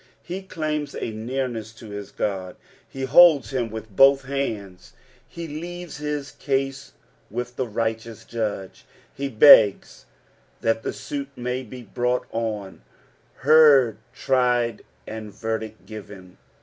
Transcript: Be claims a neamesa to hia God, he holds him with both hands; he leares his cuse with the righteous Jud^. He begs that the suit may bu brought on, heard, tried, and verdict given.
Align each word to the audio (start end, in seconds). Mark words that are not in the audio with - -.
Be 0.27 0.41
claims 0.41 0.95
a 0.95 1.11
neamesa 1.13 1.77
to 1.77 1.91
hia 1.91 2.07
God, 2.17 2.55
he 2.89 3.03
holds 3.03 3.51
him 3.53 3.69
with 3.69 3.95
both 3.95 4.23
hands; 4.23 4.93
he 5.29 5.47
leares 5.47 5.97
his 5.97 6.31
cuse 6.31 6.93
with 7.29 7.55
the 7.55 7.67
righteous 7.67 8.23
Jud^. 8.23 8.81
He 9.13 9.27
begs 9.29 10.07
that 10.61 10.81
the 10.81 10.91
suit 10.91 11.29
may 11.35 11.61
bu 11.61 11.83
brought 11.83 12.25
on, 12.31 12.81
heard, 13.45 13.97
tried, 14.11 14.81
and 15.05 15.31
verdict 15.31 15.85
given. 15.85 16.39